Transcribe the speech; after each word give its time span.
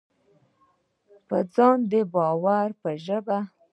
په 1.27 1.37
ځان 1.53 1.77
د 1.91 1.93
باور 2.13 2.69
ژبه: 3.05 3.37